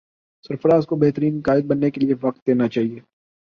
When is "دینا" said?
2.47-2.67